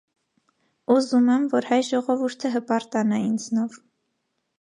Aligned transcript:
Ուզում 0.93 1.27
եմ, 1.33 1.43
որ 1.51 1.67
հայ 1.71 1.77
ժողովուրդը 1.89 2.51
հպարտանա 2.55 3.21
ինձնով։ 3.27 3.77